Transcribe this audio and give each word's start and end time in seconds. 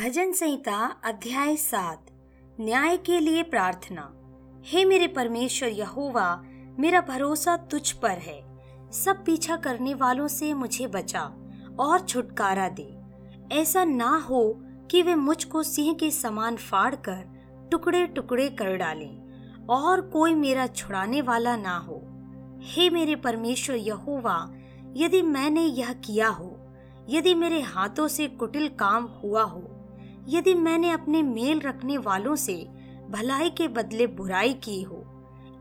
भजन 0.00 0.32
संहिता 0.32 0.96
अध्याय 1.04 1.56
सात, 1.56 2.06
न्याय 2.60 2.96
के 2.96 3.20
लिए 3.20 3.42
प्रार्थना। 3.42 4.12
हे 4.66 4.84
मेरे 4.84 5.06
परमेश्वर 5.06 5.68
यहोवा, 5.68 6.42
मेरा 6.78 7.00
भरोसा 7.00 7.56
तुझ 7.56 7.92
पर 7.92 8.10
है। 8.10 8.42
सब 8.90 9.24
पीछा 9.24 9.56
करने 9.56 9.94
वालों 9.94 10.28
से 10.28 10.54
मुझे 10.54 10.86
बचा 10.86 11.22
और 11.80 12.00
छुटकारा 12.00 12.68
दे। 12.68 12.98
ऐसा 13.52 13.84
ना 13.84 14.16
हो 14.16 14.60
कि 14.90 15.02
वे 15.02 15.14
मुझको 15.14 15.62
सिंह 15.62 15.94
के 15.94 16.10
समान 16.10 16.56
फाड़ 16.56 16.94
कर 16.94 17.24
टुकड़े 17.70 18.06
टुकड़े 18.06 18.48
कर 18.48 18.76
डालें 18.76 19.66
और 19.66 20.00
कोई 20.00 20.34
मेरा 20.34 20.66
छुड़ाने 20.66 21.22
वाला 21.22 21.56
ना 21.56 21.76
हो। 21.78 22.00
हे 22.62 22.90
मेरे 22.90 23.16
परमेश्वर 23.16 23.76
यहोवा, 23.76 24.50
यदि 24.96 25.22
मैंने 25.22 25.62
यह 25.62 25.92
किया 25.92 26.28
हो, 26.28 26.56
यदि 27.08 27.34
मेरे 27.34 27.60
हाथों 27.60 28.08
से 28.08 28.28
कुटिल 28.28 28.68
काम 28.68 29.04
हुआ 29.04 29.42
हो 29.42 29.69
यदि 30.30 30.54
मैंने 30.54 30.90
अपने 30.90 31.22
मेल 31.22 31.60
रखने 31.60 31.98
वालों 31.98 32.34
से 32.36 32.54
भलाई 33.10 33.50
के 33.50 33.68
बदले 33.68 34.06
बुराई 34.06 34.52
की 34.54 34.82
हो, 34.82 35.04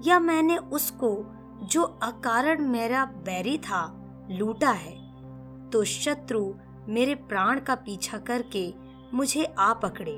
या 0.06 0.20
मैंने 0.20 0.58
उसको, 0.58 1.16
जो 1.64 1.84
अकारण 2.04 2.68
मेरा 2.68 3.06
बैरी 3.06 3.58
था, 3.58 3.82
लूटा 4.32 4.72
है 4.72 4.98
तो 5.70 5.84
शत्रु 5.84 6.54
मेरे 6.88 7.16
प्राण 7.16 7.60
का 7.60 7.76
पीछा 7.76 8.18
करके 8.18 8.74
मुझे 9.14 9.44
आ 9.60 9.74
पकड़े 9.74 10.18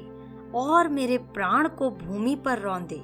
और 0.56 0.88
मेरे 0.88 1.18
प्राण 1.18 1.68
को 1.68 1.90
भूमि 1.92 2.36
पर 2.36 2.60
रौंदे 2.60 3.02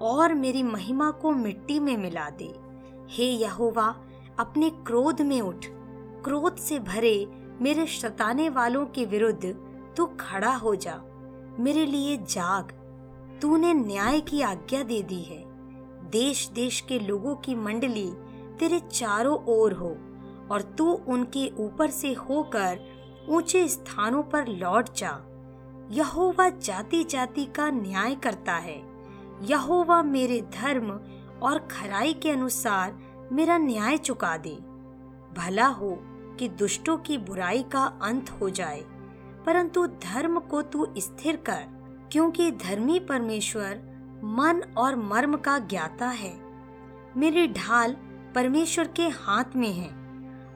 और 0.00 0.34
मेरी 0.34 0.62
महिमा 0.62 1.10
को 1.10 1.30
मिट्टी 1.30 1.78
में 1.80 1.96
मिला 1.96 2.28
दे। 2.30 2.52
हे 3.10 3.24
यहोवा, 3.24 3.86
अपने 4.38 4.70
क्रोध 4.86 5.20
में 5.22 5.40
उठ। 5.40 5.66
क्रोध 6.24 6.56
से 6.56 6.78
भरे 6.80 7.26
मेरे 7.60 7.86
शताने 7.86 8.48
वालों 8.48 8.84
के 8.86 9.04
विरुद्ध 9.04 9.44
तू 9.96 10.06
खड़ा 10.06 10.54
हो 10.54 10.74
जा। 10.74 11.00
मेरे 11.58 11.86
लिए 11.86 12.16
जाग। 12.16 12.72
तूने 13.42 13.74
न्याय 13.74 14.20
की 14.20 14.42
आज्ञा 14.42 14.82
दे 14.82 15.02
दी 15.02 15.22
है। 15.22 15.44
देश 16.10 16.48
देश 16.48 16.80
के 16.80 16.98
लोगों 16.98 17.34
की 17.34 17.54
मंडली 17.54 18.12
तेरे 18.58 18.80
चारों 18.80 19.38
ओर 19.44 19.72
हो 19.72 19.96
और 20.50 20.62
तू 20.62 20.92
उनके 20.92 21.52
ऊपर 21.58 21.90
से 21.90 22.12
होकर 22.12 22.80
ऊँचे 23.28 23.68
स्थानों 23.68 24.22
पर 24.22 24.46
लौट 24.46 24.94
जा। 24.96 25.20
यहोवा 25.90 26.48
जाति 26.48 27.04
जाति 27.04 27.44
का 27.44 27.70
न्याय 27.70 28.14
करता 28.14 28.52
है। 28.52 28.82
यहोवा 29.42 30.02
मेरे 30.02 30.40
धर्म 30.40 31.00
और 31.42 31.58
खराई 31.58 32.14
के 32.14 32.30
अनुसार 32.30 32.98
मेरा 33.32 33.58
न्याय 33.58 33.96
चुका 33.96 34.36
दे। 34.36 34.58
भला 35.36 35.66
हो 35.66 35.98
कि 36.38 36.48
दुष्टों 36.48 36.98
की 36.98 37.18
बुराई 37.18 37.62
का 37.62 37.98
अंत 38.02 38.30
हो 38.30 38.50
जाए। 38.50 38.84
परंतु 39.46 39.86
धर्म 39.86 40.38
को 40.40 40.62
तू 40.62 40.86
स्थिर 40.98 41.36
कर, 41.46 41.64
क्योंकि 42.12 42.50
धर्मी 42.50 42.98
परमेश्वर 43.00 43.80
मन 44.24 44.62
और 44.76 44.96
मर्म 44.96 45.36
का 45.36 45.58
ज्ञाता 45.58 46.08
है। 46.08 46.34
मेरी 47.16 47.46
ढाल 47.48 47.96
परमेश्वर 48.34 48.88
के 48.88 49.08
हाथ 49.08 49.56
में 49.56 49.72
है। 49.72 49.88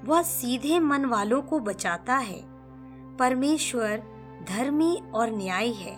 वह 0.05 0.23
सीधे 0.23 0.79
मन 0.81 1.05
वालों 1.05 1.41
को 1.43 1.59
बचाता 1.59 2.17
है। 2.17 2.41
परमेश्वर 3.17 4.03
धर्मी 4.49 4.97
और 5.15 5.31
न्यायी 5.31 5.73
है, 5.73 5.97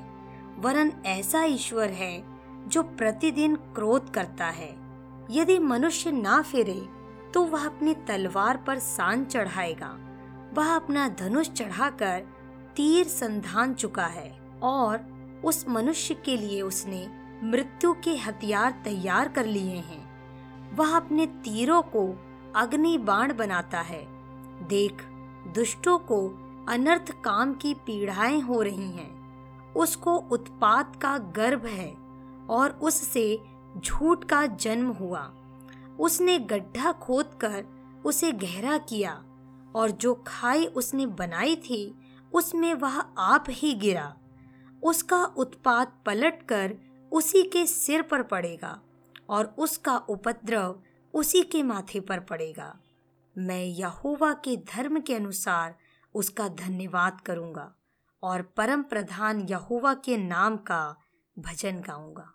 वरन 0.59 0.93
ऐसा 1.06 1.43
ईश्वर 1.45 1.91
है 1.91 2.23
जो 2.69 2.83
प्रतिदिन 2.83 3.56
क्रोध 3.75 4.11
करता 4.11 4.47
है। 4.47 4.71
यदि 5.31 5.59
मनुष्य 5.59 6.11
ना 6.12 6.41
फिरे 6.43 6.81
तो 7.34 7.43
वह 7.45 7.67
अपनी 7.67 7.95
तलवार 8.09 8.56
पर 8.56 8.79
सान 8.79 9.25
चढ़ाएगा। 9.25 9.89
वह 10.55 10.75
अपना 10.75 11.09
धनुष 11.09 11.51
चढ़ाकर 11.51 12.23
तीर 12.77 13.06
संधान 13.06 13.75
चुका 13.75 14.06
है 14.06 14.39
और 14.62 15.01
उस 15.45 15.69
मनुष्य 15.69 16.15
के 16.15 16.37
लिए 16.37 16.62
उसने 16.62 17.09
मृत्यु 17.45 17.92
के 17.92 18.17
हथियार 18.17 18.81
तैयार 18.84 19.28
कर 19.28 19.47
लिए 19.47 19.77
हैं। 19.77 20.12
वह 20.77 20.97
अपने 20.97 21.27
तीरों 21.27 21.83
को 21.83 22.25
अग्नि 22.56 22.99
बाण 22.99 23.37
बनाता 23.37 23.81
है। 23.81 24.06
देख, 24.69 25.03
दुष्टों 25.55 25.99
को 25.99 26.28
अनर्थ 26.69 27.10
काम 27.25 27.55
की 27.55 27.75
पीड़ाएँ 27.75 28.41
हो 28.41 28.62
रही 28.62 28.91
हैं। 28.91 29.22
उसको 29.72 30.16
उत्पात 30.16 30.97
का 30.97 31.19
गर्भ 31.19 31.66
है 31.66 31.94
और 32.50 32.71
उससे 32.71 33.41
झूठ 33.78 34.25
का 34.25 34.47
जन्म 34.47 34.91
हुआ। 34.91 35.33
उसने 36.00 36.39
गड्ढा 36.39 36.93
खोदकर 36.93 37.65
उसे 38.04 38.33
गहरा 38.33 38.78
किया 38.78 39.22
और 39.75 39.91
जो 39.91 40.25
खाई 40.27 40.66
उसने 40.66 41.06
बनाई 41.06 41.56
थी 41.56 41.94
उसमें 42.34 42.75
वह 42.75 42.98
आप 43.19 43.44
ही 43.48 43.75
गिरा। 43.75 44.16
उसका 44.82 45.25
उत्पात 45.25 46.03
पलटकर 46.06 46.75
उसी 47.12 47.43
के 47.43 47.66
सिर 47.66 48.03
पर 48.03 48.22
पड़ेगा 48.22 48.81
और 49.28 49.54
उसका 49.59 49.97
उपद्रव 49.97 50.82
उसी 51.15 51.42
के 51.42 51.62
माथे 51.62 52.00
पर 52.00 52.21
पड़ेगा। 52.21 52.81
मैं 53.38 53.65
यहोवा 53.65 54.32
के 54.32 54.56
धर्म 54.56 55.00
के 55.00 55.15
अनुसार 55.15 55.75
उसका 56.15 56.48
धन्यवाद 56.48 57.21
करूँगा 57.21 57.75
और 58.22 58.42
परम 58.42 58.82
प्रधान 58.82 59.41
यहोवा 59.41 59.94
के 59.94 60.16
नाम 60.16 60.56
का 60.56 60.97
भजन 61.38 61.81
गाऊँगा। 61.81 62.32